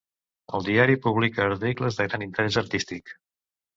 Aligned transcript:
El 0.59 0.63
diari 0.69 0.95
publica 1.03 1.45
articles 1.49 1.99
de 2.01 2.07
gran 2.11 2.27
interès 2.29 2.59
artístic. 2.63 3.15